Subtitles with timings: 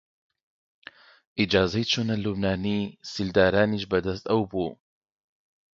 [1.39, 2.79] ئیجازەی چوونە لوبنانی
[3.11, 4.69] سیلدارانیش بە دەست ئەو بوو